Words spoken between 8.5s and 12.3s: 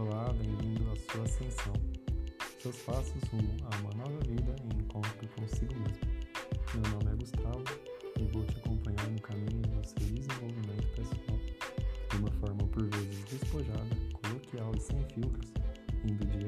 acompanhar no caminho do seu desenvolvimento pessoal de uma